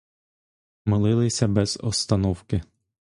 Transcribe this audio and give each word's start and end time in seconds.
Молилися 0.85 1.47
без 1.47 1.77
остановки 1.81 2.63